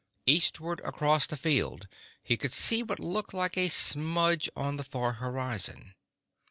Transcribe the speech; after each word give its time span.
Eastward 0.25 0.79
across 0.79 1.27
the 1.27 1.37
field 1.37 1.87
he 2.23 2.35
could 2.35 2.51
see 2.51 2.81
what 2.81 2.97
looked 2.99 3.35
like 3.35 3.55
a 3.55 3.69
smudge 3.69 4.49
on 4.55 4.77
the 4.77 4.83
far 4.83 5.13
horizon. 5.13 5.93